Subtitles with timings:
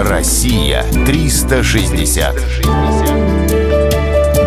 [0.00, 2.36] Россия 360.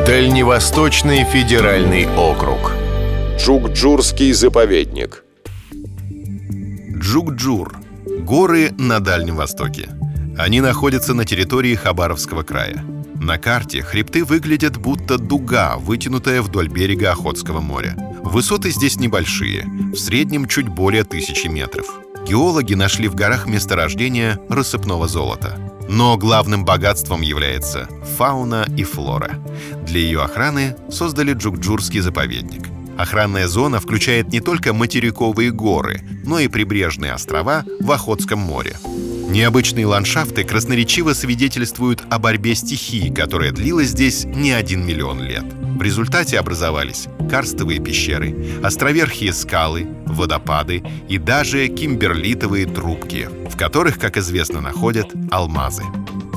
[0.05, 2.71] Дальневосточный федеральный округ.
[3.37, 5.25] Джугджурский заповедник.
[6.95, 7.77] Джугджур.
[8.19, 9.89] Горы на Дальнем Востоке.
[10.37, 12.85] Они находятся на территории Хабаровского края.
[13.15, 17.97] На карте хребты выглядят будто дуга, вытянутая вдоль берега Охотского моря.
[18.23, 21.87] Высоты здесь небольшие, в среднем чуть более тысячи метров.
[22.27, 25.57] Геологи нашли в горах месторождение рассыпного золота.
[25.89, 29.31] Но главным богатством является фауна и флора.
[29.85, 32.67] Для ее охраны создали Джукджурский заповедник.
[32.97, 38.77] Охранная зона включает не только материковые горы, но и прибрежные острова в Охотском море.
[39.29, 45.45] Необычные ландшафты красноречиво свидетельствуют о борьбе стихий, которая длилась здесь не один миллион лет.
[45.75, 54.17] В результате образовались карстовые пещеры, островерхие скалы, водопады и даже кимберлитовые трубки, в которых, как
[54.17, 55.83] известно, находят алмазы.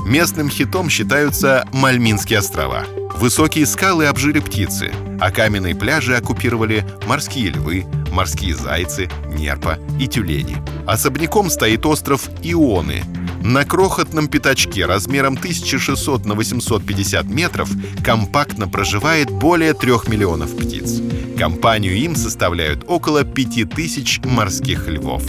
[0.05, 2.85] Местным хитом считаются Мальминские острова.
[3.17, 10.57] Высокие скалы обжили птицы, а каменные пляжи оккупировали морские львы, морские зайцы, нерпа и тюлени.
[10.85, 13.03] Особняком стоит остров Ионы.
[13.45, 17.69] На крохотном пятачке размером 1600 на 850 метров
[18.03, 20.99] компактно проживает более трех миллионов птиц.
[21.37, 25.21] Компанию им составляют около 5000 морских львов.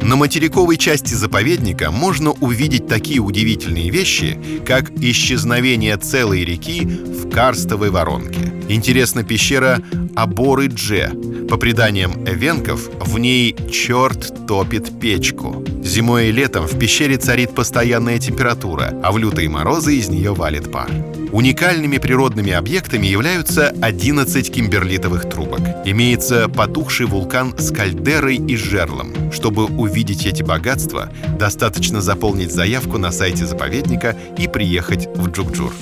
[0.00, 7.90] На материковой части заповедника можно увидеть такие удивительные вещи, как исчезновение целой реки в карстовой
[7.90, 8.55] воронке.
[8.68, 9.80] Интересна пещера
[10.16, 11.12] Аборы Дже.
[11.48, 15.64] По преданиям эвенков, в ней черт топит печку.
[15.84, 20.72] Зимой и летом в пещере царит постоянная температура, а в лютые морозы из нее валит
[20.72, 20.90] пар.
[21.30, 25.60] Уникальными природными объектами являются 11 кимберлитовых трубок.
[25.84, 29.14] Имеется потухший вулкан с кальдерой и жерлом.
[29.32, 35.72] Чтобы увидеть эти богатства, достаточно заполнить заявку на сайте заповедника и приехать в Джугджур.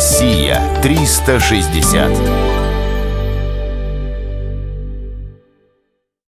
[0.00, 2.59] Россия 360.